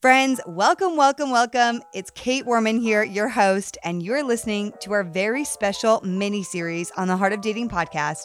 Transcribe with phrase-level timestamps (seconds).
[0.00, 1.82] Friends, welcome, welcome, welcome.
[1.92, 6.90] It's Kait Warman here, your host, and you're listening to our very special mini series
[6.92, 8.22] on the Heart of Dating podcast,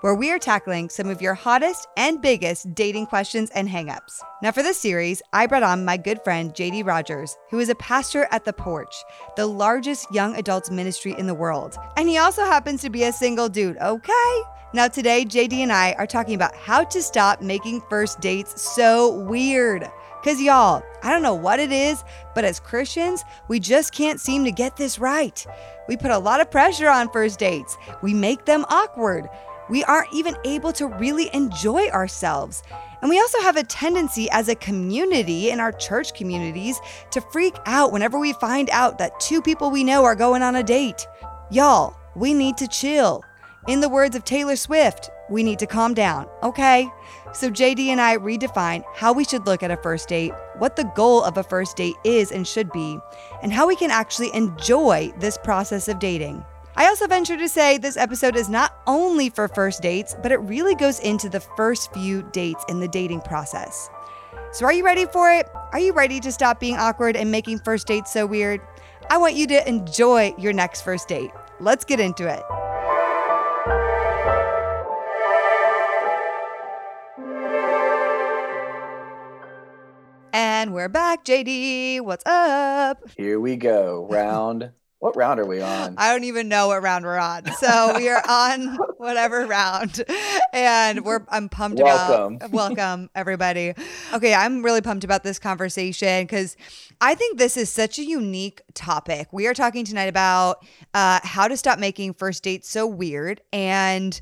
[0.00, 4.22] where we are tackling some of your hottest and biggest dating questions and hangups.
[4.42, 7.74] Now, for this series, I brought on my good friend JD Rodgers, who is a
[7.74, 8.96] pastor at The Porch,
[9.36, 11.76] the largest young adults ministry in the world.
[11.98, 14.42] And he also happens to be a single dude, okay?
[14.72, 19.10] Now, today, JD and I are talking about how to stop making first dates so
[19.24, 19.90] weird.
[20.20, 22.02] Because, y'all, I don't know what it is,
[22.34, 25.46] but as Christians, we just can't seem to get this right.
[25.88, 29.28] We put a lot of pressure on first dates, we make them awkward.
[29.70, 32.62] We aren't even able to really enjoy ourselves.
[33.02, 36.80] And we also have a tendency as a community in our church communities
[37.10, 40.56] to freak out whenever we find out that two people we know are going on
[40.56, 41.06] a date.
[41.50, 43.22] Y'all, we need to chill.
[43.68, 46.88] In the words of Taylor Swift, we need to calm down, okay?
[47.32, 50.90] So, JD and I redefine how we should look at a first date, what the
[50.96, 52.98] goal of a first date is and should be,
[53.42, 56.44] and how we can actually enjoy this process of dating.
[56.76, 60.38] I also venture to say this episode is not only for first dates, but it
[60.38, 63.90] really goes into the first few dates in the dating process.
[64.52, 65.48] So, are you ready for it?
[65.72, 68.60] Are you ready to stop being awkward and making first dates so weird?
[69.10, 71.30] I want you to enjoy your next first date.
[71.60, 72.42] Let's get into it.
[80.58, 82.00] And we're back, JD.
[82.00, 83.08] What's up?
[83.16, 84.08] Here we go.
[84.10, 84.72] Round.
[84.98, 85.94] what round are we on?
[85.96, 87.46] I don't even know what round we're on.
[87.52, 90.02] So we are on whatever round.
[90.52, 92.38] And we're I'm pumped Welcome.
[92.38, 93.72] about welcome everybody.
[94.12, 96.56] Okay, I'm really pumped about this conversation because
[97.00, 99.28] I think this is such a unique topic.
[99.32, 103.42] We are talking tonight about uh, how to stop making first dates so weird.
[103.52, 104.20] And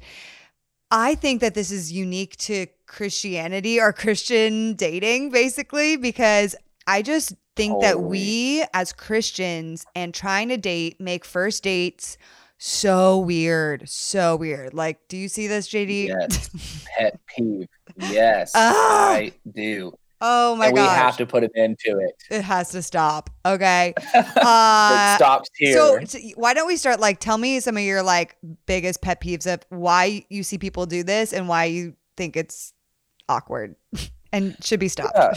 [0.91, 6.55] I think that this is unique to Christianity or Christian dating, basically, because
[6.87, 12.19] I just think that we as Christians and trying to date make first dates
[12.59, 13.89] so weird.
[13.89, 14.75] So weird.
[14.75, 16.09] Like, do you see this, JD?
[16.09, 16.85] Yes.
[16.99, 17.69] Pet peeve.
[17.99, 19.11] Yes, Ah!
[19.13, 19.93] I do.
[20.21, 20.75] Oh my god.
[20.75, 22.15] we have to put an end to it.
[22.31, 23.29] it has to stop.
[23.45, 23.93] Okay.
[24.15, 25.75] it Uh, stops here.
[25.75, 29.21] So, so why don't we start like tell me some of your like biggest pet
[29.21, 32.73] peeves of why you see people do this and why you think it's
[33.29, 33.77] awkward
[34.33, 35.13] and should be stopped.
[35.17, 35.35] Yeah.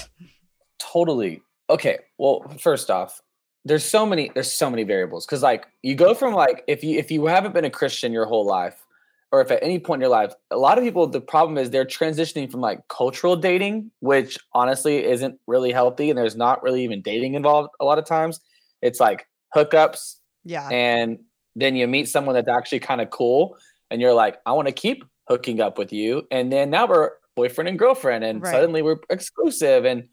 [0.80, 1.42] totally.
[1.70, 2.00] Okay.
[2.18, 3.22] Well, first off,
[3.66, 6.98] there's so many there's so many variables because like you go from like if you
[6.98, 8.86] if you haven't been a Christian your whole life,
[9.32, 11.70] or if at any point in your life, a lot of people the problem is
[11.70, 16.84] they're transitioning from like cultural dating, which honestly isn't really healthy, and there's not really
[16.84, 18.40] even dating involved a lot of times.
[18.82, 20.68] It's like hookups, Yeah.
[20.70, 21.20] and
[21.56, 23.58] then you meet someone that's actually kind of cool
[23.92, 27.10] and you're like i want to keep hooking up with you and then now we're
[27.36, 28.52] boyfriend and girlfriend and Right.
[28.52, 30.08] suddenly we're exclusive and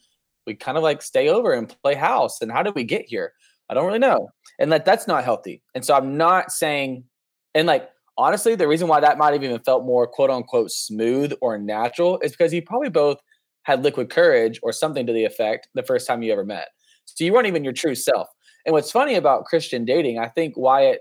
[0.47, 3.35] we kind of like stay over and play house and how did we get here
[3.69, 7.05] i don't really know and like that's not healthy and so i'm not saying
[7.55, 11.33] and like honestly the reason why that might have even felt more quote unquote smooth
[11.41, 13.19] or natural is because you probably both
[13.63, 16.69] had liquid courage or something to the effect the first time you ever met
[17.05, 18.29] so you weren't even your true self
[18.67, 21.01] and what's funny about Christian dating, I think why it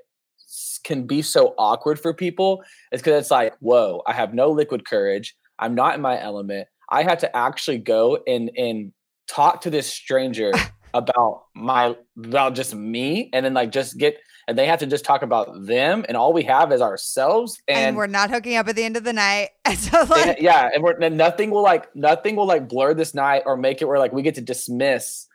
[0.83, 4.85] can be so awkward for people is because it's like, whoa, I have no liquid
[4.85, 5.35] courage.
[5.57, 6.67] I'm not in my element.
[6.89, 8.93] I had to actually go and and
[9.27, 10.51] talk to this stranger
[10.93, 14.17] about my about just me, and then like just get
[14.47, 17.59] and they have to just talk about them, and all we have is ourselves.
[17.67, 19.49] and, And, we're not hooking up at the end of the night.
[19.75, 23.13] So like and- yeah, and we're and nothing will like nothing will like blur this
[23.13, 25.27] night or make it where like we get to dismiss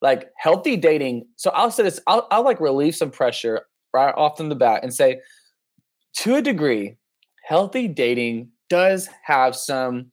[0.00, 1.26] like healthy dating.
[1.36, 4.82] So I'll say this, I'll, I'll like relieve some pressure right off from the bat
[4.82, 5.20] and say,
[6.18, 6.96] to a degree,
[7.44, 10.10] healthy dating does have some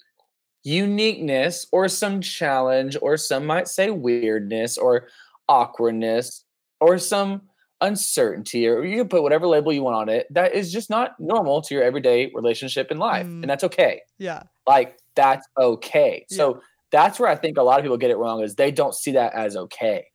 [0.64, 5.08] uniqueness or some challenge, or some might say weirdness or
[5.48, 6.44] awkwardness
[6.80, 7.42] or some
[7.82, 10.28] uncertainty, or you can put whatever label you want on it.
[10.34, 13.26] That is just not normal to your everyday relationship in life.
[13.26, 13.42] Mm.
[13.42, 14.44] And that's okay yeah.
[14.68, 16.38] like that's okay Yeah.
[16.38, 18.96] so that's where i think a lot of people get it wrong is they don't
[18.96, 20.06] see that as okay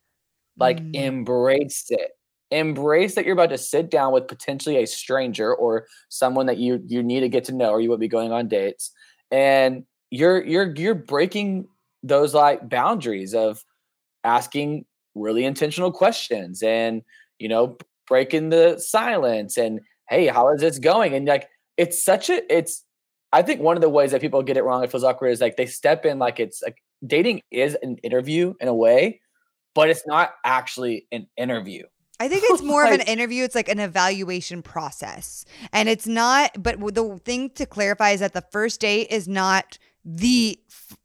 [0.59, 0.95] like Mm.
[0.95, 2.13] embrace it
[2.51, 6.83] embrace that you're about to sit down with potentially a stranger or someone that you
[6.87, 8.93] you need to get to know or you will be going on dates
[9.31, 11.67] and you're you're you're breaking
[12.03, 13.65] those like boundaries of
[14.25, 14.85] asking
[15.15, 17.03] really intentional questions and
[17.39, 17.77] you know
[18.07, 22.85] breaking the silence and hey how is this going and like it's such a it's
[23.33, 25.41] i think one of the ways that people get it wrong it feels awkward is
[25.41, 26.77] like they step in like it's like
[27.07, 29.21] dating is an interview in a way
[29.75, 31.83] but it's not actually an interview
[32.21, 33.43] I think it's more of an interview.
[33.45, 35.45] It's like an evaluation process.
[35.73, 39.79] And it's not, but the thing to clarify is that the first date is not
[40.05, 40.59] the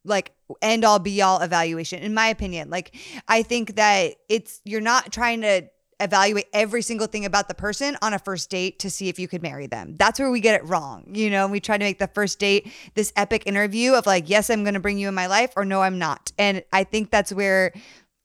[0.03, 2.69] like end all be all evaluation in my opinion.
[2.69, 2.95] Like
[3.27, 5.63] I think that it's you're not trying to
[5.99, 9.27] evaluate every single thing about the person on a first date to see if you
[9.27, 9.95] could marry them.
[9.97, 11.05] That's where we get it wrong.
[11.13, 14.49] You know, we try to make the first date this epic interview of like, yes,
[14.49, 16.31] I'm going to bring you in my life or no, I'm not.
[16.37, 17.73] And I think that's where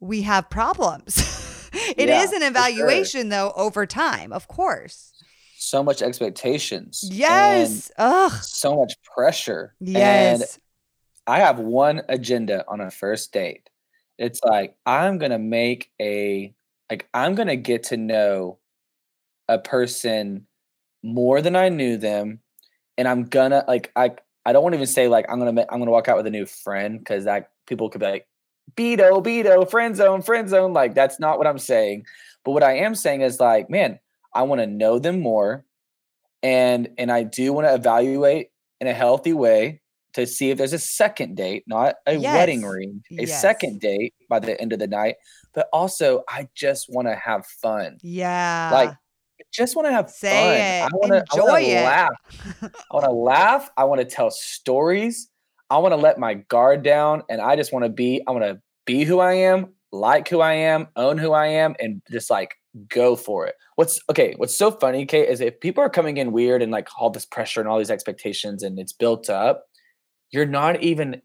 [0.01, 1.71] we have problems.
[1.97, 3.31] it yeah, is an evaluation sure.
[3.31, 5.13] though over time, of course.
[5.57, 7.09] So much expectations.
[7.11, 7.91] Yes.
[7.97, 8.33] Ugh.
[8.43, 9.75] So much pressure.
[9.81, 10.41] Yes.
[10.41, 10.63] And
[11.27, 13.71] I have one agenda on a first date.
[14.19, 16.55] It's like I'm going to make a
[16.95, 18.59] like I'm gonna get to know
[19.49, 20.47] a person
[21.03, 22.39] more than I knew them,
[22.97, 24.13] and I'm gonna like I
[24.47, 26.31] I don't want to even say like I'm gonna I'm gonna walk out with a
[26.31, 28.29] new friend because that people could be like
[28.77, 32.07] Beto Beto friend zone friend zone like that's not what I'm saying,
[32.45, 33.99] but what I am saying is like man
[34.33, 35.65] I want to know them more,
[36.45, 38.51] and and I do want to evaluate
[38.81, 39.81] in a healthy way
[40.15, 42.35] to see if there's a second date, not a yes.
[42.35, 43.41] wedding ring, a yes.
[43.41, 45.17] second date by the end of the night.
[45.53, 47.99] But also, I just want to have fun.
[48.03, 48.71] Yeah.
[48.73, 50.55] Like, I just want to have Say fun.
[50.57, 50.93] It.
[50.93, 51.85] I want to enjoy it.
[51.85, 52.13] Laugh.
[52.63, 53.71] I want to laugh.
[53.77, 55.29] I want to tell stories.
[55.71, 58.23] I want to let my guard down, and I just want to be.
[58.27, 61.75] I want to be who I am, like who I am, own who I am,
[61.81, 62.55] and just like
[62.89, 63.55] go for it.
[63.77, 64.35] What's okay?
[64.37, 67.25] What's so funny, Kait, is if people are coming in weird and like all this
[67.25, 69.65] pressure and all these expectations, and it's built up
[70.35, 71.23] you're not even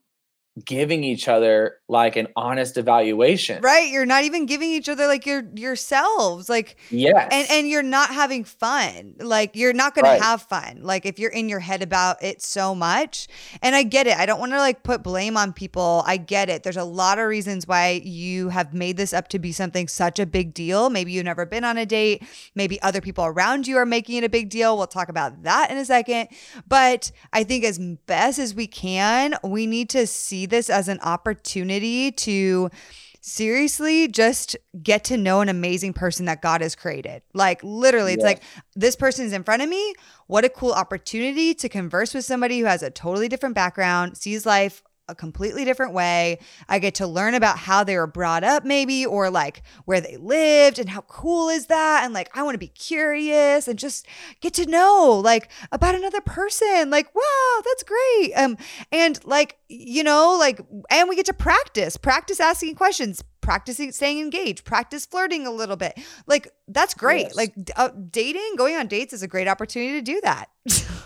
[0.65, 3.61] giving each other like an honest evaluation.
[3.61, 3.91] Right.
[3.91, 6.49] You're not even giving each other like your yourselves.
[6.49, 7.27] Like yes.
[7.31, 9.15] And and you're not having fun.
[9.19, 10.21] Like you're not gonna right.
[10.21, 10.81] have fun.
[10.83, 13.27] Like if you're in your head about it so much.
[13.61, 14.17] And I get it.
[14.17, 16.03] I don't want to like put blame on people.
[16.05, 16.63] I get it.
[16.63, 20.19] There's a lot of reasons why you have made this up to be something such
[20.19, 20.89] a big deal.
[20.89, 22.23] Maybe you've never been on a date.
[22.55, 24.77] Maybe other people around you are making it a big deal.
[24.77, 26.29] We'll talk about that in a second.
[26.67, 30.99] But I think as best as we can, we need to see this as an
[31.01, 32.69] opportunity to
[33.21, 37.21] seriously just get to know an amazing person that God has created.
[37.33, 38.41] Like literally, it's like
[38.75, 39.93] this person is in front of me.
[40.27, 44.45] What a cool opportunity to converse with somebody who has a totally different background, sees
[44.45, 46.39] life a completely different way.
[46.67, 50.17] I get to learn about how they were brought up, maybe, or like where they
[50.17, 52.03] lived and how cool is that.
[52.05, 54.07] And like, I want to be curious and just
[54.41, 56.89] get to know like about another person.
[56.89, 58.33] Like, wow, that's great.
[58.35, 58.57] Um,
[58.91, 64.19] and like, you know, like, and we get to practice, practice asking questions, practicing staying
[64.19, 65.99] engaged, practice flirting a little bit.
[66.27, 67.27] Like that's great.
[67.27, 67.35] Yes.
[67.35, 70.49] Like uh, dating, going on dates is a great opportunity to do that.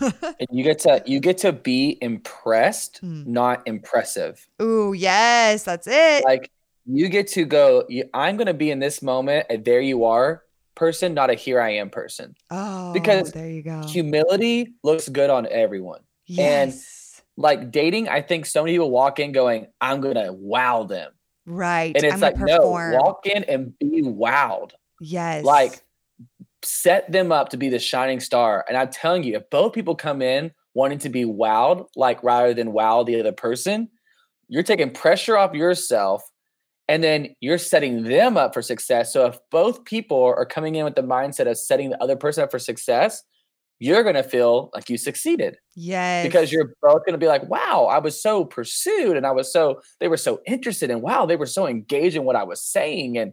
[0.00, 3.26] and you get to you get to be impressed, mm.
[3.26, 4.46] not impressive.
[4.60, 6.24] Ooh, yes, that's it.
[6.24, 6.50] Like
[6.86, 7.84] you get to go.
[7.88, 10.42] You, I'm going to be in this moment, and there you are,
[10.74, 12.34] person, not a here I am person.
[12.50, 13.82] Oh, because there you go.
[13.86, 16.00] Humility looks good on everyone.
[16.26, 16.42] Yes.
[16.46, 20.84] And like dating, I think so many people walk in going, "I'm going to wow
[20.84, 21.12] them."
[21.46, 21.94] Right.
[21.94, 24.72] And it's I'm like, no, walk in and be wowed.
[25.00, 25.44] Yes.
[25.44, 25.82] Like
[26.62, 28.64] set them up to be the shining star.
[28.68, 32.54] And I'm telling you, if both people come in wanting to be wowed, like rather
[32.54, 33.88] than wow the other person,
[34.48, 36.22] you're taking pressure off yourself
[36.88, 39.12] and then you're setting them up for success.
[39.12, 42.44] So if both people are coming in with the mindset of setting the other person
[42.44, 43.22] up for success,
[43.78, 45.56] you're going to feel like you succeeded.
[45.74, 46.24] Yes.
[46.26, 49.52] Because you're both going to be like, wow, I was so pursued and I was
[49.52, 52.64] so, they were so interested and wow, they were so engaged in what I was
[52.64, 53.18] saying.
[53.18, 53.32] And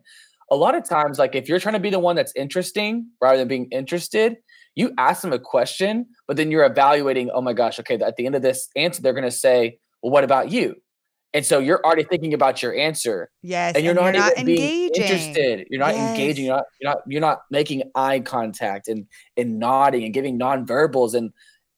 [0.50, 3.38] a lot of times, like if you're trying to be the one that's interesting rather
[3.38, 4.38] than being interested,
[4.76, 8.26] you ask them a question, but then you're evaluating, oh my gosh, okay, at the
[8.26, 10.76] end of this answer, they're going to say, well, what about you?
[11.34, 13.30] And so you're already thinking about your answer.
[13.42, 13.76] Yes.
[13.76, 15.02] And you're, and not, you're not engaging.
[15.02, 15.68] interested.
[15.70, 16.10] You're not yes.
[16.10, 16.46] engaging.
[16.46, 19.08] You're not, you're not, you're not making eye contact and
[19.38, 21.14] and nodding and giving nonverbals.
[21.14, 21.32] And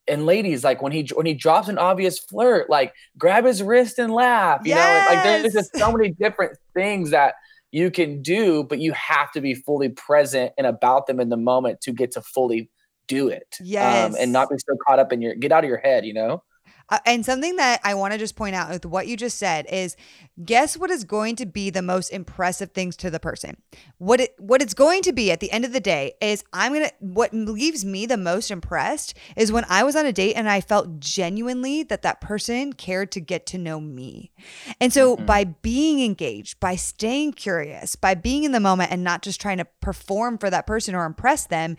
[0.08, 3.98] and ladies, like when he when he drops an obvious flirt, like grab his wrist
[3.98, 4.60] and laugh.
[4.64, 5.08] You yes.
[5.08, 7.34] know, like there's just so many different things that
[7.70, 11.36] you can do, but you have to be fully present and about them in the
[11.36, 12.70] moment to get to fully
[13.08, 13.56] do it.
[13.60, 14.12] Yes.
[14.12, 16.14] Um, and not be so caught up in your get out of your head, you
[16.14, 16.42] know?
[16.88, 19.66] Uh, and something that I want to just point out with what you just said
[19.70, 19.96] is
[20.44, 23.56] guess what is going to be the most impressive things to the person.
[23.98, 26.72] What it what it's going to be at the end of the day is I'm
[26.72, 30.34] going to what leaves me the most impressed is when I was on a date
[30.34, 34.32] and I felt genuinely that that person cared to get to know me.
[34.80, 35.26] And so mm-hmm.
[35.26, 39.58] by being engaged, by staying curious, by being in the moment and not just trying
[39.58, 41.76] to perform for that person or impress them,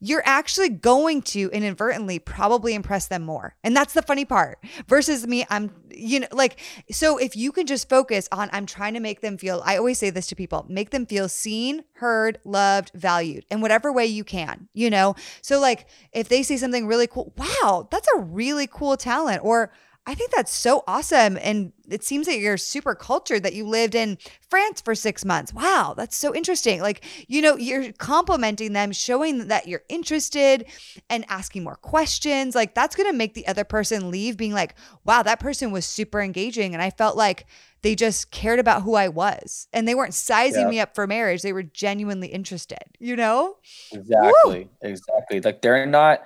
[0.00, 3.56] you're actually going to inadvertently probably impress them more.
[3.64, 5.44] And that's the funny part versus me.
[5.50, 9.20] I'm, you know, like, so if you can just focus on, I'm trying to make
[9.20, 13.44] them feel, I always say this to people make them feel seen, heard, loved, valued
[13.50, 15.16] in whatever way you can, you know?
[15.42, 19.42] So, like, if they say something really cool, wow, that's a really cool talent.
[19.44, 19.72] Or,
[20.08, 21.36] I think that's so awesome.
[21.42, 24.16] And it seems that you're super cultured that you lived in
[24.48, 25.52] France for six months.
[25.52, 26.80] Wow, that's so interesting.
[26.80, 30.64] Like, you know, you're complimenting them, showing that you're interested
[31.10, 32.54] and asking more questions.
[32.54, 35.84] Like, that's going to make the other person leave being like, wow, that person was
[35.84, 36.72] super engaging.
[36.72, 37.44] And I felt like
[37.82, 40.70] they just cared about who I was and they weren't sizing yeah.
[40.70, 41.42] me up for marriage.
[41.42, 43.58] They were genuinely interested, you know?
[43.92, 44.64] Exactly.
[44.64, 44.70] Woo!
[44.80, 45.42] Exactly.
[45.42, 46.22] Like, they're not,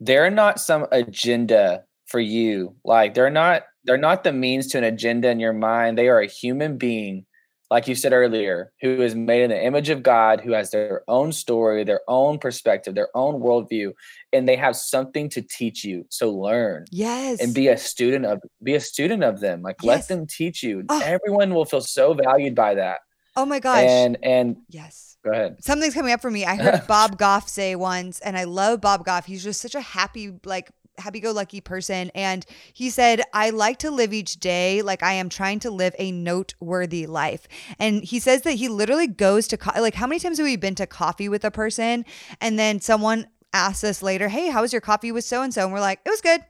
[0.00, 2.74] they're not some agenda for you.
[2.84, 5.96] Like, they're not they're not the means to an agenda in your mind.
[5.96, 7.24] They are a human being,
[7.70, 11.02] like you said earlier, who is made in the image of God, who has their
[11.08, 13.92] own story, their own perspective, their own worldview,
[14.32, 16.04] and they have something to teach you.
[16.10, 16.84] So learn.
[16.90, 17.40] Yes.
[17.40, 19.62] And be a student of be a student of them.
[19.62, 19.88] Like yes.
[19.88, 20.84] let them teach you.
[20.88, 21.00] Oh.
[21.02, 23.00] Everyone will feel so valued by that.
[23.36, 23.84] Oh my gosh.
[23.84, 25.10] And and yes.
[25.24, 25.62] Go ahead.
[25.62, 26.46] Something's coming up for me.
[26.46, 29.26] I heard Bob Goff say once, and I love Bob Goff.
[29.26, 32.10] He's just such a happy, like happy go lucky person.
[32.14, 35.94] And he said, I like to live each day like I am trying to live
[35.98, 37.48] a noteworthy life.
[37.78, 40.56] And he says that he literally goes to, co- like, how many times have we
[40.56, 42.04] been to coffee with a person
[42.40, 45.64] and then someone asks us later, Hey, how was your coffee with so and so?
[45.64, 46.42] And we're like, It was good.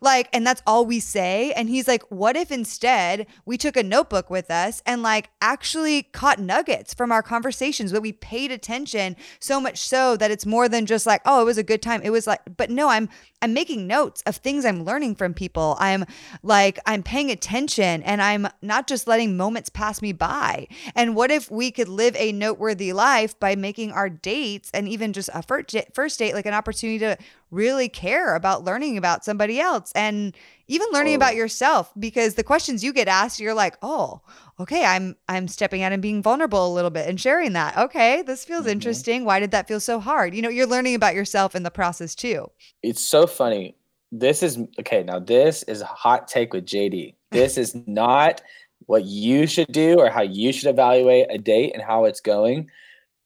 [0.00, 1.52] Like, and that's all we say.
[1.52, 6.04] And he's like, what if instead we took a notebook with us and like actually
[6.04, 10.68] caught nuggets from our conversations, but we paid attention so much so that it's more
[10.68, 12.00] than just like, oh, it was a good time.
[12.02, 13.08] It was like, but no, I'm
[13.42, 15.76] I'm making notes of things I'm learning from people.
[15.78, 16.04] I'm
[16.42, 20.66] like, I'm paying attention and I'm not just letting moments pass me by.
[20.94, 25.14] And what if we could live a noteworthy life by making our dates and even
[25.14, 27.16] just a first date like an opportunity to
[27.50, 30.36] really care about learning about somebody else and
[30.68, 31.16] even learning oh.
[31.16, 34.20] about yourself because the questions you get asked you're like oh
[34.58, 37.76] okay i'm i'm stepping out and being vulnerable a little bit and sharing that.
[37.76, 38.70] Okay this feels mm-hmm.
[38.70, 39.24] interesting.
[39.24, 40.34] Why did that feel so hard?
[40.34, 42.50] You know you're learning about yourself in the process too.
[42.82, 43.76] It's so funny.
[44.12, 48.42] This is okay now this is a hot take with jd this is not
[48.86, 52.68] what you should do or how you should evaluate a date and how it's going.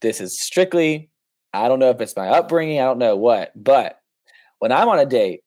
[0.01, 1.09] This is strictly
[1.55, 4.01] i don't know if it's my upbringing i don't know what but
[4.65, 5.41] when I'm on a date,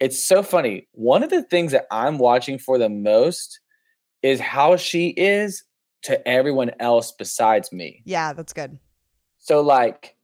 [0.00, 0.88] it's so funny.
[0.94, 3.60] One of the things that I'm watching for the most
[4.20, 5.62] is how she is
[6.02, 8.02] to everyone else besides me.
[8.04, 8.76] Yeah, that's good.
[9.38, 10.16] So, like,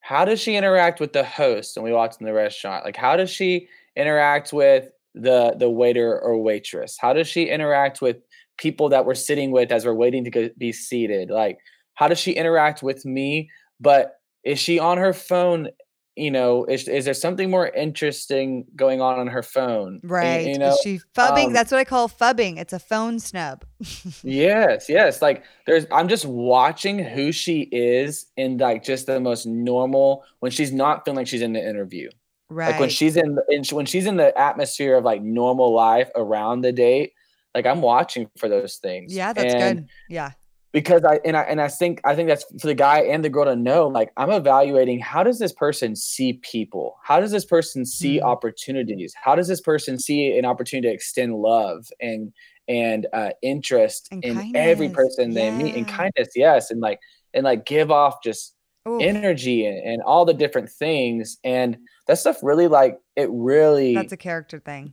[0.00, 2.84] how does she interact with the host when we walk in the restaurant?
[2.84, 6.98] Like, how does she interact with the the waiter or waitress?
[6.98, 8.16] How does she interact with
[8.58, 11.30] people that we're sitting with as we're waiting to go, be seated?
[11.30, 11.58] Like,
[11.94, 13.50] how does she interact with me?
[13.78, 15.68] But is she on her phone
[16.16, 20.00] you know, is, is there something more interesting going on on her phone?
[20.04, 20.46] Right.
[20.46, 21.46] You know, is she phubbing?
[21.46, 22.58] Um, That's what I call phubbing.
[22.58, 23.64] It's a phone snub.
[24.22, 25.20] yes, yes.
[25.20, 30.52] Like there's, I'm just watching who she is in like just the most normal when
[30.52, 32.08] she's not feeling like she's in the interview.
[32.48, 32.70] Right.
[32.70, 36.60] Like when she's in, in when she's in the atmosphere of like normal life around
[36.60, 37.12] the date.
[37.54, 39.14] Like I'm watching for those things.
[39.14, 39.88] Yeah, that's and, good.
[40.08, 40.32] Yeah
[40.74, 43.30] because I and I and I think I think that's for the guy and the
[43.30, 43.86] girl to know.
[43.86, 46.96] Like I'm evaluating how does this person see people?
[47.04, 48.26] How does this person see mm-hmm.
[48.26, 49.14] opportunities?
[49.22, 52.32] How does this person see an opportunity to extend love and
[52.66, 54.52] and uh, interest and in kindness.
[54.56, 55.50] every person yeah.
[55.50, 56.30] they meet and kindness?
[56.34, 56.98] Yes, and like
[57.32, 58.56] and like give off just
[59.00, 64.12] energy and, and all the different things and that stuff really like it really that's
[64.12, 64.92] a character thing.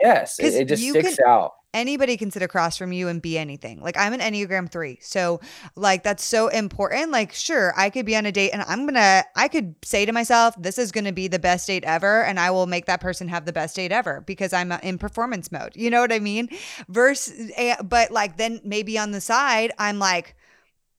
[0.00, 3.38] Yes, it, it just sticks can, out anybody can sit across from you and be
[3.38, 3.80] anything.
[3.80, 4.98] Like I'm an Enneagram 3.
[5.00, 5.40] So
[5.76, 7.10] like that's so important.
[7.10, 10.04] Like sure, I could be on a date and I'm going to I could say
[10.04, 12.86] to myself this is going to be the best date ever and I will make
[12.86, 15.72] that person have the best date ever because I'm uh, in performance mode.
[15.74, 16.48] You know what I mean?
[16.88, 20.36] Versus eh, but like then maybe on the side I'm like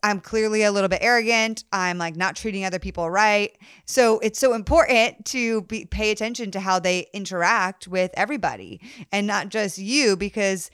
[0.03, 1.63] I'm clearly a little bit arrogant.
[1.71, 3.57] I'm like not treating other people right.
[3.85, 8.81] So it's so important to be, pay attention to how they interact with everybody
[9.11, 10.69] and not just you because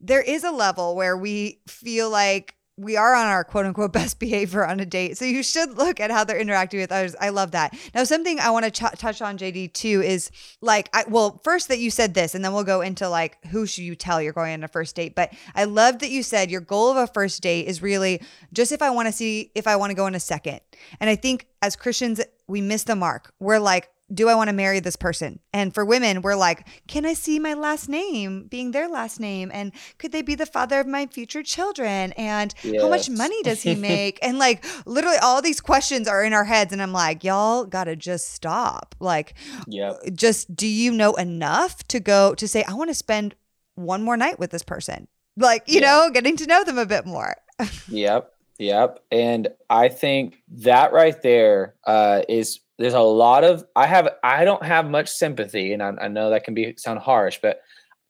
[0.00, 4.18] there is a level where we feel like we are on our quote unquote best
[4.18, 5.18] behavior on a date.
[5.18, 7.14] So you should look at how they're interacting with others.
[7.20, 7.76] I love that.
[7.94, 11.68] Now, something I want to ch- touch on, JD, too, is like, I, well, first
[11.68, 14.32] that you said this, and then we'll go into like, who should you tell you're
[14.32, 15.14] going on a first date?
[15.14, 18.22] But I love that you said your goal of a first date is really
[18.52, 20.60] just if I want to see if I want to go on a second.
[20.98, 23.32] And I think as Christians, we miss the mark.
[23.38, 25.40] We're like, do I want to marry this person?
[25.52, 29.50] And for women, we're like, can I see my last name being their last name?
[29.52, 32.12] And could they be the father of my future children?
[32.12, 32.82] And yes.
[32.82, 34.18] how much money does he make?
[34.22, 36.72] and like literally all these questions are in our heads.
[36.72, 38.94] And I'm like, y'all gotta just stop.
[39.00, 39.34] Like,
[39.66, 43.34] yeah, just do you know enough to go to say, I want to spend
[43.74, 45.08] one more night with this person?
[45.36, 45.92] Like, you yeah.
[45.92, 47.36] know, getting to know them a bit more.
[47.88, 48.32] yep.
[48.58, 49.00] Yep.
[49.10, 54.44] And I think that right there uh, is there's a lot of I have I
[54.44, 57.60] don't have much sympathy, and I, I know that can be sound harsh, but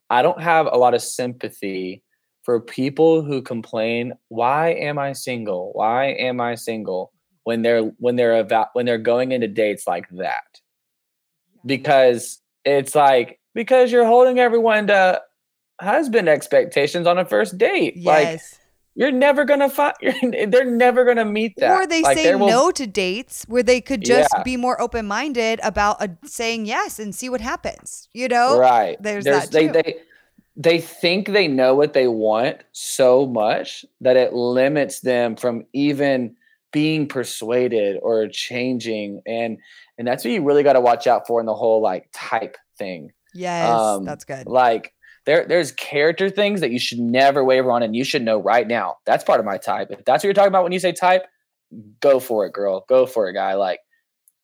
[0.09, 2.05] I don't have a lot of sympathy
[2.45, 5.73] for people who complain, "Why am I single?
[5.75, 7.13] Why am I single?"
[7.45, 10.61] when they're when they're about when they're going into dates like that.
[11.67, 15.21] Because it's like because you're holding everyone to
[15.81, 17.97] husband expectations on a first date.
[17.97, 18.07] Yes.
[18.07, 18.60] Like
[19.01, 19.95] you're never gonna find.
[20.49, 21.71] They're never gonna meet that.
[21.71, 24.43] Or they like, say will, no to dates where they could just Yeah.
[24.43, 28.09] be more open minded about a, saying yes and see what happens.
[28.13, 29.73] You know, right there's There's- that they too.
[29.73, 29.95] they
[30.57, 36.37] they think they know what they want so much that it limits them from even
[36.73, 39.57] being persuaded or changing and
[39.97, 42.57] and that's what you really got to watch out for in the whole like type
[42.79, 44.47] thing yes, um, that's good.
[44.47, 44.93] like
[45.31, 48.67] there there's character things that you should never waver on and you should know right
[48.67, 48.97] now.
[49.07, 49.89] That's part of my type.
[49.93, 51.23] If that's what you're talking about when you say type
[52.01, 52.85] go for it girl.
[52.89, 53.55] Go for it guy.
[53.55, 53.79] Like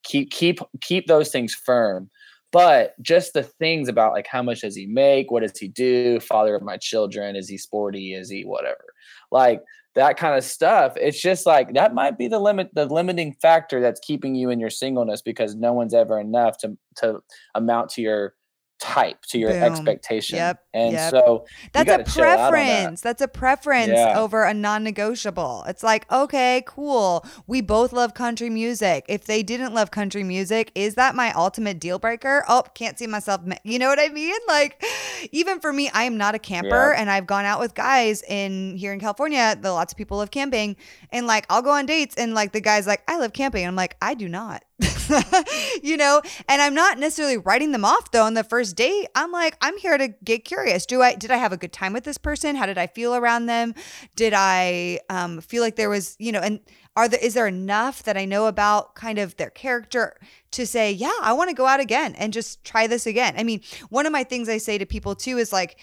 [0.05, 2.09] keep keep keep those things firm.
[2.53, 5.33] But just the things about like how much does he make?
[5.33, 6.21] What does he do?
[6.21, 8.15] Father of my children is he sporty?
[8.15, 8.85] Is he whatever?
[9.33, 9.63] Like
[9.97, 10.93] that kind of stuff.
[10.97, 14.61] It's just like that might be the limit the limiting factor that's keeping you in
[14.61, 17.25] your singleness because no one's ever enough to to
[17.57, 18.36] amount to your
[18.79, 19.63] type to your Boom.
[19.63, 21.11] expectation Yep, and yep.
[21.11, 22.51] so That's a chill that.
[22.51, 23.01] preference.
[23.01, 24.19] That's a preference Yeah.
[24.19, 25.65] over a non-negotiable.
[25.67, 27.25] It's like, okay, cool.
[27.47, 29.05] We both love country music.
[29.09, 32.45] If they didn't love country music, is that my ultimate deal breaker?
[32.49, 33.41] Oh, can't see myself.
[33.45, 34.35] ma- You know what I mean?
[34.47, 34.85] Like,
[35.33, 37.01] even for me, I am not a camper, Yeah.
[37.01, 39.57] and I've gone out with guys in here in California.
[39.61, 40.77] The lots of people love camping,
[41.11, 43.67] and like I'll go on dates, and like the guy's like, I love camping.
[43.67, 44.65] I'm like, I do not.
[45.83, 49.09] you know, and I'm not necessarily writing them off though on the first date.
[49.15, 50.85] I'm like, I'm here to get curious.
[50.85, 52.57] Do I did I have a good time with this person?
[52.57, 53.75] How did I feel around them?
[54.17, 56.61] Did I um, feel like there was, you know, and
[56.95, 60.19] are there is there enough that I know about kind of their character
[60.53, 63.35] to say, yeah, I want to go out again and just try this again?
[63.39, 65.79] I mean, one of my things I say to people too is like,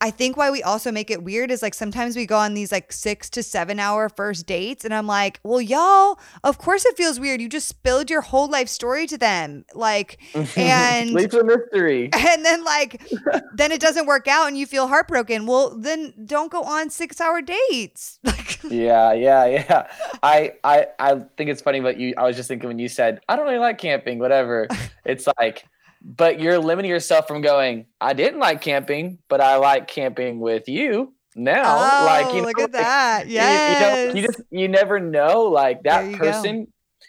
[0.00, 2.72] I think why we also make it weird is like sometimes we go on these
[2.72, 6.96] like six to seven hour first dates, and I'm like, well, y'all, of course it
[6.96, 7.40] feels weird.
[7.40, 9.64] You just spilled your whole life story to them.
[9.74, 10.18] Like,
[10.56, 13.02] and leave the mystery and then like
[13.54, 15.46] then it doesn't work out and you feel heartbroken.
[15.46, 18.18] Well, then don't go on six hour dates.
[18.30, 19.90] Like yeah yeah yeah
[20.22, 23.20] I, I i think it's funny but you i was just thinking when you said
[23.28, 24.68] i don't really like camping whatever
[25.04, 25.64] it's like
[26.02, 30.68] but you're limiting yourself from going i didn't like camping but i like camping with
[30.68, 31.76] you now.
[32.02, 33.26] Oh, like you look know, at like, that.
[33.28, 36.24] you- you, know, you just you never know like that you go.
[36.24, 36.66] person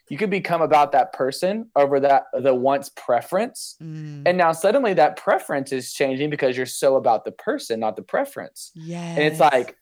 [0.09, 3.77] you could become about that person over that the once preference.
[3.81, 7.95] Mm, and now suddenly that preference is changing because you're so about the person not
[7.95, 8.71] the preference.
[8.75, 9.75] Yeah and it's like,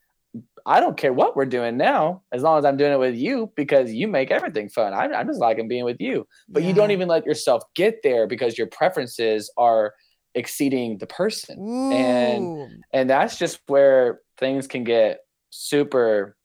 [0.69, 3.51] I don't care what we're doing now, as long as I'm doing it with you
[3.55, 4.93] because you make everything fun.
[4.93, 6.27] I, I'm just liking being with you.
[6.47, 9.95] But you don't even let yourself get there because your preferences are
[10.35, 11.57] exceeding the person.
[11.91, 12.67] and- Ooh.
[12.93, 16.35] And that's just where things can get super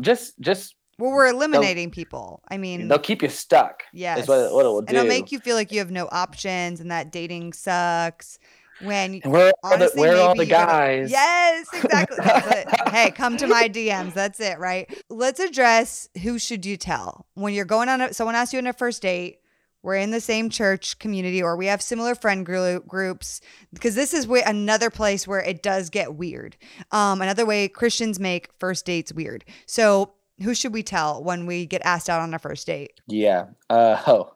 [0.00, 2.40] just just well, we're eliminating people.
[2.48, 3.82] I mean, they'll keep you stuck.
[3.92, 4.20] Yes.
[4.22, 4.96] Is what, what it will and do.
[4.96, 8.38] it'll make you feel like you have no options and that dating sucks.
[8.80, 11.10] When and where honestly, where are all the guys?
[11.10, 12.18] Yes, exactly.
[12.90, 14.14] Hey, come to my DMs.
[14.14, 14.88] That's it, right?
[15.10, 18.00] Let's address who should you tell when you're going on.
[18.00, 19.40] A, someone asks you on a first date.
[19.82, 23.40] We're in the same church community, or we have similar friend group, groups,
[23.72, 26.56] because this is where another place where it does get weird.
[26.90, 29.44] Um, another way Christians make first dates weird.
[29.66, 33.00] So, who should we tell when we get asked out on a first date?
[33.06, 33.46] Yeah.
[33.68, 34.34] Uh, oh,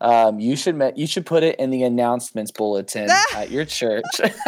[0.00, 4.04] um, you should me- you should put it in the announcements bulletin at your church.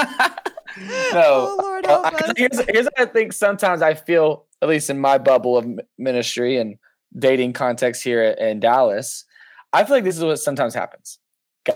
[0.78, 2.32] oh Lord, Uh, help I- us.
[2.36, 5.66] here's, here's what I think sometimes I feel, at least in my bubble of
[5.98, 6.76] ministry and
[7.18, 9.24] dating context here in Dallas,
[9.72, 11.18] I feel like this is what sometimes happens.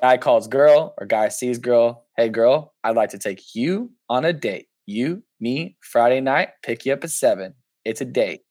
[0.00, 2.06] Guy calls girl or guy sees girl.
[2.16, 4.66] Hey, girl, I'd like to take you on a date.
[4.86, 7.54] You, me, Friday night, pick you up at seven.
[7.84, 8.42] It's a date.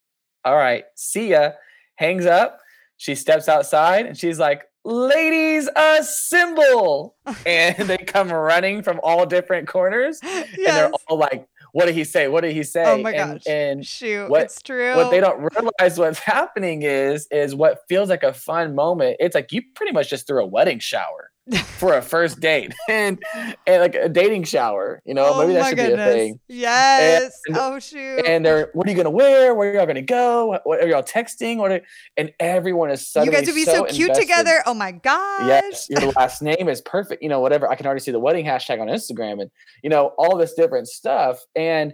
[0.45, 1.51] All right, see ya.
[1.95, 2.59] Hangs up.
[2.97, 7.15] She steps outside and she's like, ladies assemble.
[7.45, 12.03] and they come running from all different corners and they're all like, "What did he
[12.03, 12.27] say?
[12.27, 13.43] What did he say?" Oh my and, gosh.
[13.47, 14.95] and Shoot, what- it's true.
[14.95, 19.17] what they don't realize what's happening is is what feels like a fun moment.
[19.19, 21.31] It's like you pretty much just threw a wedding shower
[21.77, 23.23] for a first date and
[23.67, 25.01] and like a dating shower.
[25.05, 25.95] You know, oh maybe that should goodness.
[25.95, 26.39] be a thing.
[26.47, 27.39] Yes.
[27.47, 28.25] And- oh shoot.
[28.25, 29.53] And they're, what are you gonna wear?
[29.53, 30.47] Where are y'all gonna go?
[30.47, 31.57] What, what are y'all texting?
[31.57, 31.71] What?
[31.71, 31.81] Are,
[32.17, 34.21] and everyone is suddenly you guys would be so, cute invested.
[34.21, 34.63] together.
[34.65, 35.47] Oh my gosh.
[35.47, 37.21] Yes, your last name is perfect.
[37.21, 37.69] You know, whatever.
[37.69, 39.51] I can already see the wedding hashtag on Instagram and,
[39.83, 41.39] you know, all this different stuff.
[41.55, 41.93] And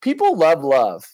[0.00, 1.04] people love love.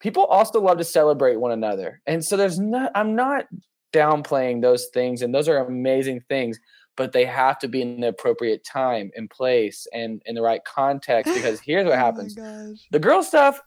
[0.00, 2.00] People also love to celebrate one another.
[2.06, 3.46] And so there's not, I'm not
[3.92, 5.22] downplaying those things.
[5.22, 6.58] And those are amazing things.
[6.96, 10.64] But they have to be in the appropriate time and place and in the right
[10.64, 12.78] context because here's what Oh happens gosh.
[12.90, 13.60] the girl stuff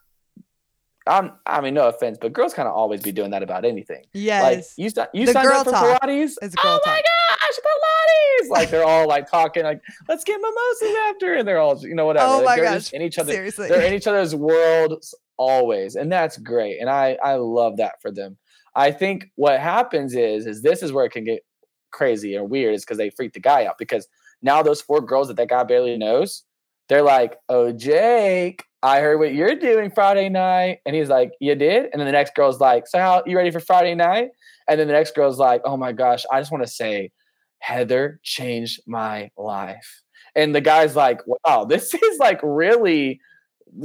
[1.07, 4.01] I'm, I mean, no offense, but girls kind of always be doing that about anything.
[4.01, 4.73] Like Yes.
[4.77, 6.33] you, st- you The signed up for talk Pilates.
[6.41, 7.03] It's oh girl my talk.
[7.03, 8.49] gosh, Pilates!
[8.49, 12.05] Like they're all like talking, like let's get mimosas after, and they're all you know
[12.05, 12.27] whatever.
[12.31, 12.73] Oh Like, my they're gosh.
[12.75, 13.31] just in each other.
[13.33, 13.67] Seriously.
[13.69, 16.79] They're in each other's worlds always, and that's great.
[16.79, 18.37] And I I love that for them.
[18.75, 21.41] I think what happens is is this is where it can get
[21.91, 24.07] crazy or weird is because they freak the guy out because
[24.41, 26.43] now those four girls that that guy barely knows,
[26.87, 31.53] they're like, oh Jake, I heard what you're doing Friday night, and he's like, you
[31.55, 34.29] did, and then the next girl's like, so how you ready for Friday night?
[34.67, 37.11] And then the next girl's like, oh my gosh, I just want to say,
[37.59, 40.01] Heather changed my life.
[40.35, 43.19] And the guy's like, wow, this is like really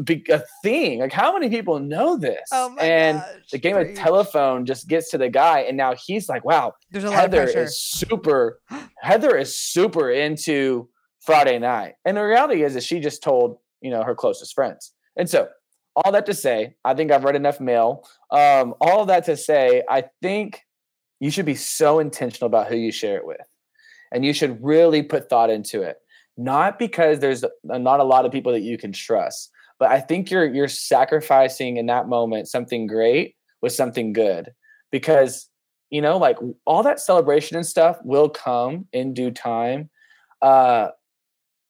[0.05, 1.01] be- a thing.
[1.01, 2.49] Like, how many people know this?
[2.53, 3.51] Oh my and gosh.
[3.53, 7.05] the game of telephone just gets to the guy, and now he's like, wow, There's
[7.05, 8.61] a Heather is super.
[9.01, 10.89] Heather is super into
[11.21, 14.93] Friday night, and the reality is, is she just told you know her closest friends.
[15.17, 15.49] And so,
[15.97, 18.07] all that to say, I think I've read enough mail.
[18.31, 20.63] Um, all that to say, I think
[21.21, 23.47] you should be so intentional about who you share it with,
[24.13, 25.97] and you should really put thought into it.
[26.37, 30.31] Not because there's not a lot of people that you can trust, but I think
[30.31, 34.53] you're you're sacrificing in that moment something great with something good
[34.91, 35.49] because
[35.91, 39.91] you know like all that celebration and stuff will come in due time
[40.43, 40.89] uh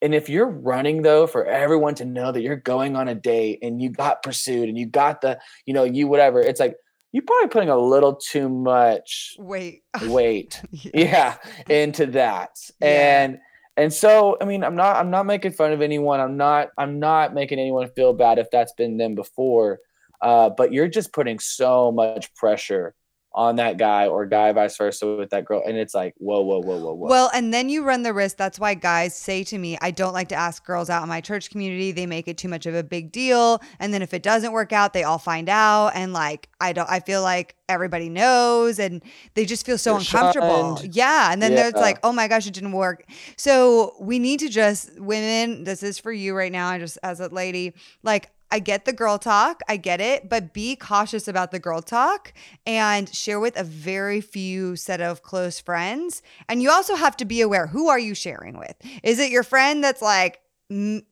[0.03, 3.59] and if you're running though for everyone to know that you're going on a date
[3.63, 6.77] and you got pursued and you got the you know you whatever it's like
[7.13, 9.83] you're probably putting a little too much Wait.
[10.03, 11.37] weight yeah
[11.69, 13.25] into that Yeah.
[13.25, 13.39] and
[13.77, 16.21] and so i mean i'm not i'm not making fun of anyone.
[16.21, 19.81] I'm not i'm not making anyone feel bad if that's been them before.
[20.21, 22.95] Uh, but you're just putting so much pressure
[23.35, 26.61] on that guy or guy vice versa with that girl and it's like whoa whoa
[26.61, 28.37] whoa whoa whoa Well, and then you run the risk.
[28.37, 31.21] That's why guys say to me, I don't like to ask girls out in my
[31.21, 31.91] church community.
[31.91, 33.61] They make it too much of a big deal.
[33.81, 35.89] And then if it doesn't work out, they all find out.
[35.97, 39.03] And like, I don't, I feel like everybody knows and
[39.35, 40.77] they just feel so You're uncomfortable.
[40.77, 40.95] shunned.
[40.95, 41.33] Yeah.
[41.33, 41.81] And then there's Yeah.
[41.81, 43.05] like, oh my gosh, it didn't work.
[43.37, 46.69] So we need to just, women, this is for you right now.
[46.69, 50.53] I just, as a lady, like, I get the girl talk, I get it, but
[50.53, 52.33] be cautious about the girl talk
[52.65, 56.23] and share with a very few set of close friends.
[56.49, 58.77] And you also have to be aware who are you sharing with?
[59.03, 60.39] Is it your friend that's like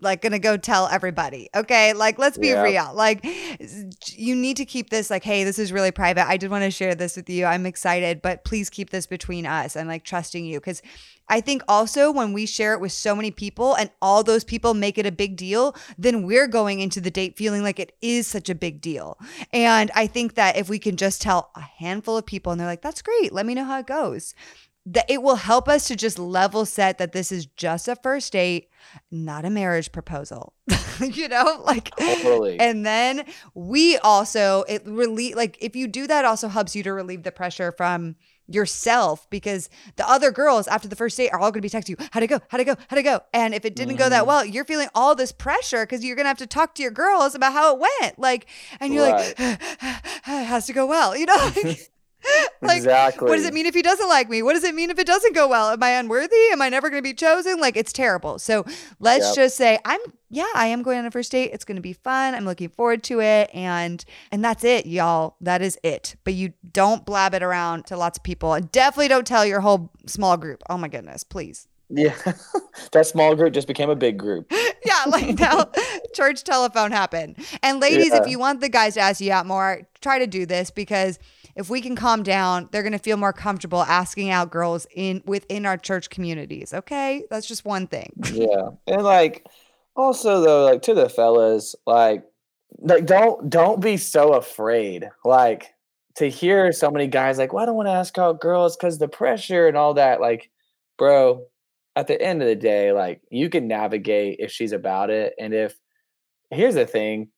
[0.00, 1.92] like gonna go tell everybody okay?
[1.92, 2.62] Like let's be Yeah.
[2.62, 2.92] real.
[2.94, 3.24] Like
[4.16, 6.26] you need to keep this like hey this is really private.
[6.26, 7.44] I did want to share this with you.
[7.44, 10.58] I'm excited but please keep this between us and like trusting you.
[10.60, 10.82] Because
[11.28, 14.74] I think also when we share it with so many people and all those people
[14.74, 18.26] make it a big deal, then we're going into the date feeling like it is
[18.26, 19.16] such a big deal.
[19.52, 22.66] And I think that if we can just tell a handful of people and they're
[22.66, 24.34] like, that's great, let me know how it goes,
[24.84, 28.32] that it will help us to just level set that this is just a first
[28.32, 28.68] date,
[29.10, 30.52] not a marriage proposal.
[31.00, 32.58] you know, like Totally.
[32.60, 36.92] and then we also it relieve like if you do that also helps you to
[36.92, 38.16] relieve the pressure from
[38.48, 41.90] yourself because the other girls after the first date are all going to be texting
[41.90, 44.08] you how'd it go how'd it go how'd it go and if it didn't go
[44.08, 44.26] that Mhm.
[44.26, 46.90] well you're feeling all this pressure because you're going to have to talk to your
[46.90, 48.46] girls about how it went like
[48.80, 49.60] and you're like it
[50.26, 51.90] has to go well you know like
[52.62, 54.42] exactly what does it mean if he doesn't like me?
[54.42, 55.70] What does it mean if it doesn't go well?
[55.70, 56.36] Am I unworthy?
[56.52, 57.60] Am I never going to be chosen?
[57.60, 58.38] Like it's terrible.
[58.38, 58.64] So
[59.00, 59.34] let's Yep.
[59.36, 60.00] just say I'm
[60.30, 61.50] yeah, I am going on a first date.
[61.52, 62.34] It's going to be fun.
[62.34, 65.36] I'm looking forward to it and and that's it, y'all.
[65.40, 66.16] That is it.
[66.24, 68.54] But you don't blab it around to lots of people.
[68.54, 70.62] And definitely don't tell your whole small group.
[70.70, 71.68] Oh my goodness, please.
[71.92, 72.14] Yeah
[72.92, 74.50] that small group just became a big group
[74.84, 75.70] yeah, like now
[76.14, 77.36] church telephone happened.
[77.62, 80.46] And ladies, if you want the guys to ask you out more, try to do
[80.46, 81.18] this because
[81.54, 85.22] if we can calm down, they're going to feel more comfortable asking out girls in
[85.26, 86.72] within our church communities.
[86.72, 87.24] Okay?
[87.30, 88.12] That's just one thing.
[88.32, 89.46] yeah and like
[89.96, 92.24] also though like to the fellas like
[92.78, 95.74] like don't don't be so afraid like
[96.14, 98.98] to hear so many guys like well i don't want to ask out girls because
[98.98, 100.50] the pressure and all that like
[100.96, 101.44] bro
[101.96, 105.52] at the end of the day like you can navigate if she's about it and
[105.52, 105.78] if
[106.50, 107.28] here's the thing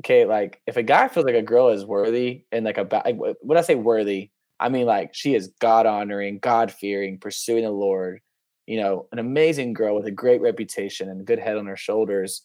[0.00, 3.06] okay like if a guy feels like a girl is worthy and like about
[3.40, 7.70] when i say worthy i mean like she is god honoring god fearing pursuing the
[7.70, 8.20] lord
[8.66, 11.76] you know, an amazing girl with a great reputation and a good head on her
[11.76, 12.42] shoulders,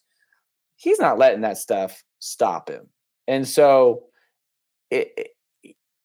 [0.76, 2.88] he's not letting that stuff stop him.
[3.28, 4.04] And so
[4.90, 5.28] it, it-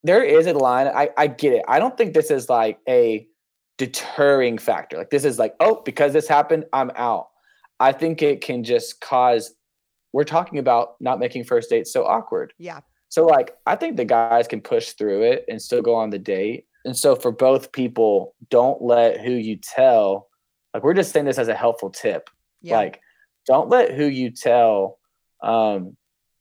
[0.05, 0.87] there is a line.
[0.87, 1.63] I, I get it.
[1.65, 3.25] I don't think this is like a
[3.77, 4.97] deterring factor.
[4.97, 7.29] Like this is like, oh, because this happened, I'm out.
[7.79, 9.53] I think it can just cause
[10.13, 12.53] we're talking about not making first dates so awkward.
[12.57, 12.81] Yeah.
[13.09, 16.19] So like I think the guys can push through it and still go on the
[16.19, 16.65] date.
[16.85, 20.29] and so for both people, don't let who you tell,
[20.73, 22.29] like we're just saying this as a helpful tip.
[22.61, 22.77] Yeah.
[22.77, 23.01] Like,
[23.45, 24.99] don't let who you tell
[25.43, 25.97] um,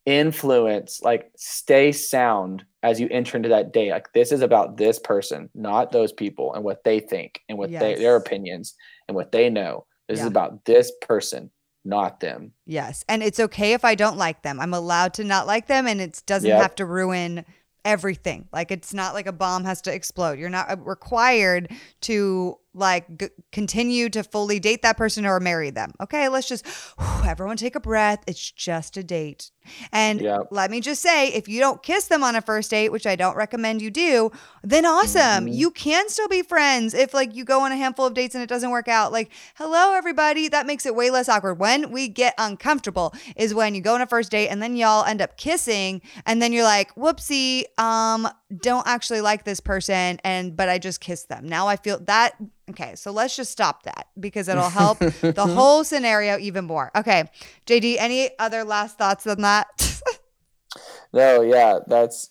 [0.07, 3.91] influence, like, stay sound as you enter into that day.
[3.91, 7.71] Like, this is about this person, not those people and what they think and what
[7.71, 8.75] they, their opinions
[9.09, 9.87] and what they know.
[10.09, 10.25] This Yeah.
[10.25, 11.51] is about this person,
[11.85, 12.53] not them.
[12.67, 13.05] Yes.
[13.09, 14.59] And it's okay if I don't like them.
[14.61, 16.61] I'm allowed to not like them and it doesn't Yep.
[16.61, 17.45] have to ruin
[17.85, 18.49] everything.
[18.53, 20.39] Like it's not like a bomb has to explode.
[20.39, 21.69] You're not uh, required
[22.03, 25.93] to like g- continue to fully date that person or marry them.
[26.01, 26.65] Okay, let's just
[27.27, 28.23] everyone take a breath.
[28.29, 29.51] It's just a date.
[29.93, 30.49] And Yep.
[30.51, 33.17] let me just say if you don't kiss them on a first date, which I
[33.17, 34.31] don't recommend you do,
[34.63, 35.47] then awesome.
[35.47, 35.55] Mhm.
[35.55, 38.43] You can still be friends if like you go on a handful of dates and
[38.43, 39.13] it doesn't work out.
[39.13, 41.59] Like, hello everybody, that makes it way less awkward.
[41.59, 45.05] When we get uncomfortable is when you go on a first date and then y'all
[45.05, 48.29] end up kissing and then you're like, "Whoopsie, um
[48.61, 52.35] don't actually like this person and but I just kissed them." Now I feel that
[52.71, 56.91] Okay, so let's just stop that because it'll help the whole scenario even more.
[56.95, 57.25] Okay,
[57.67, 59.52] JD, any other last thoughts on that?
[61.15, 62.31] No, yeah, that's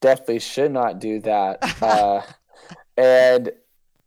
[0.00, 1.82] definitely should not do that.
[1.82, 2.22] Uh,
[2.96, 3.50] and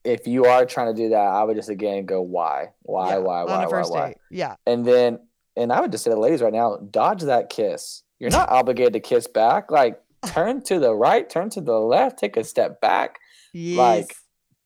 [0.05, 3.17] if you are trying to do that, I would just again go why, why, Yeah,
[3.17, 4.15] why, why, why, why.
[4.31, 4.55] Yeah.
[4.65, 5.19] and then
[5.57, 8.03] and I would just say to the ladies right now, dodge that kiss.
[8.19, 9.69] You're not obligated to kiss back.
[9.71, 13.19] Like turn to the right, turn to the left, take a step back,
[13.53, 13.77] Yes.
[13.77, 14.15] Like-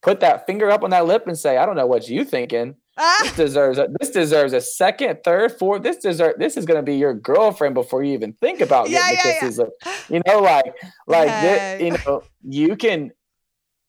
[0.04, 2.76] put that finger up on that lip, and say, I don't know what you thinking.
[2.98, 3.20] Ah!
[3.24, 5.82] This deserves a, this deserves a second, third, fourth.
[5.84, 9.18] This deserve this is gonna be your girlfriend before you even think about Yeah, getting
[9.18, 9.40] yeah, yeah.
[9.40, 9.58] kisses.
[9.60, 9.70] Like,
[10.10, 10.74] You know, like
[11.08, 11.78] like Hey.
[11.80, 13.12] thi- you know, you can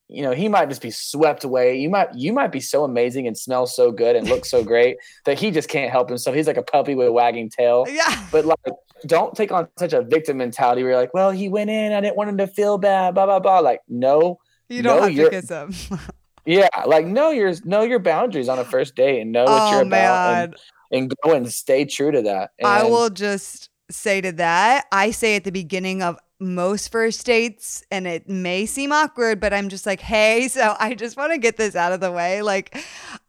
[0.08, 1.78] you know, he might just be swept away.
[1.78, 4.96] You might you might be so amazing and smell so good and look so great
[5.24, 6.34] that he just can't help himself.
[6.36, 7.86] He's like a puppy with a wagging tail.
[7.88, 8.26] yeah.
[8.32, 8.58] But like
[9.06, 12.00] don't take on such a victim mentality where you're like, well, he went in, I
[12.00, 13.58] didn't want him to feel bad, blah blah blah.
[13.58, 14.38] Like, no,
[14.70, 15.74] You don't No, have to kiss him.
[16.46, 19.70] yeah, like know your know your boundaries on a first date and know what oh
[19.72, 20.56] you're about and,
[20.90, 22.50] and go and stay true to that.
[22.62, 27.82] I will just say to that, I say at the beginning of most first dates,
[27.90, 31.38] and it may seem awkward, but I'm just like, hey, so I just want to
[31.38, 32.42] get this out of the way.
[32.42, 32.76] Like,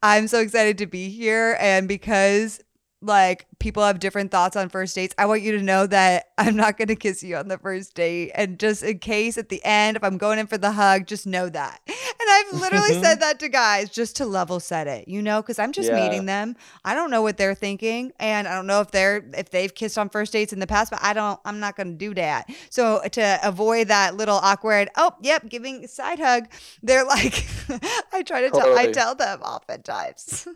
[0.02, 1.56] I'm so excited to be here.
[1.60, 2.60] And because
[3.02, 6.56] like people have different thoughts on first dates, I want you to know that I'm
[6.56, 8.32] not going to kiss you on the first date.
[8.34, 11.26] And just in case at the end, if I'm going in for the hug, just
[11.26, 11.80] know that.
[12.18, 13.02] And I've literally mm-hmm.
[13.02, 16.02] said that to guys just to level set it, you know, because I'm just Yeah.
[16.02, 16.56] meeting them.
[16.84, 19.98] I don't know what they're thinking, and I don't know if they're if they've kissed
[19.98, 21.38] on first dates in the past, but I don't.
[21.44, 22.50] I'm not going to do that.
[22.70, 26.48] So uh, to avoid that little awkward, oh, yep, giving side hug,
[26.82, 27.46] they're like,
[28.12, 30.48] I try to tell, I tell them oftentimes.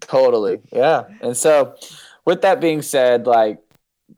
[0.00, 0.60] Totally.
[0.72, 1.04] Yeah.
[1.22, 1.74] And so
[2.24, 3.58] with that being said, like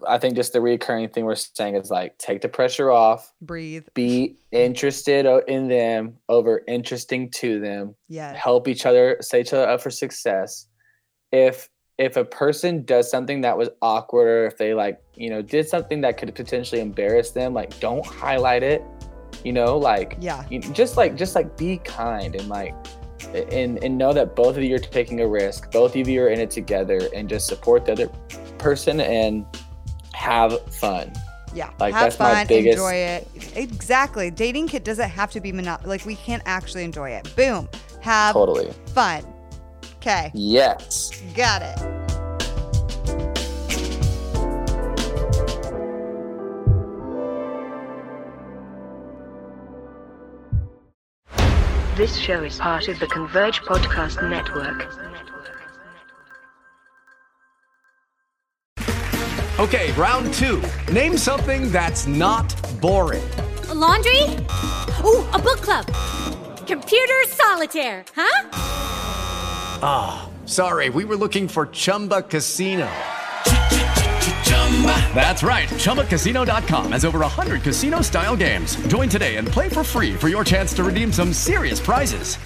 [0.06, 3.86] I think just the recurring thing we're saying is like take the pressure off, Breathe.
[3.94, 8.34] be interested in them over interesting to them, Yeah.
[8.34, 10.66] help each other, set each other up for success.
[11.32, 15.42] If if a person does something that was awkward or if they like, you know,
[15.42, 18.82] did something that could potentially embarrass them, like don't highlight it.
[19.44, 20.44] You know, like Yeah.
[20.50, 22.74] you just like just like be kind and like
[23.52, 26.28] and and know that both of you are taking a risk both of you are
[26.28, 28.08] in it together and just support the other
[28.58, 29.44] person and
[30.12, 31.12] have fun
[31.54, 31.70] Yeah.
[31.80, 33.26] Like, have that's my fun, biggest- enjoy it.
[33.56, 34.30] Exactly.
[34.30, 37.34] Dating kit doesn't have to be mono- like we can't actually enjoy it.
[37.36, 37.68] Boom.
[38.02, 39.24] Have totally fun.
[39.96, 40.30] Okay.
[40.34, 41.97] yes Got it.
[51.98, 54.86] This show is part of the Converge Podcast Network.
[59.58, 60.62] Okay, round two.
[60.92, 63.28] Name something that's not boring.
[63.70, 64.22] A laundry?
[65.02, 65.86] Ooh, a book club.
[66.68, 68.48] Computer solitaire, huh?
[69.82, 72.88] Ah, sorry, we were looking for Chumba Casino.
[75.14, 75.68] That's right.
[75.68, 78.76] ChumbaCasino.com has over 100 casino style games.
[78.86, 82.36] Join today and play for free for your chance to redeem some serious prizes.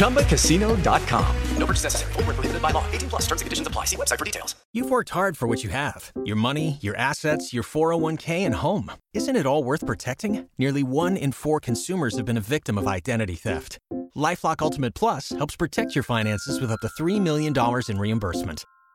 [0.00, 1.36] ChumbaCasino.com.
[1.56, 2.12] No purchase necessary.
[2.14, 2.84] Void where prohibited by law.
[2.90, 3.84] 18 plus terms and conditions apply.
[3.84, 4.56] See website for details.
[4.72, 8.90] You've worked hard for what you have your money, your assets, your 401k, and home.
[9.14, 10.48] Isn't it all worth protecting?
[10.58, 13.78] Nearly one in four consumers have been a victim of identity theft.
[14.16, 17.54] Lifelock Ultimate Plus helps protect your finances with up to $3 million
[17.88, 18.64] in reimbursement.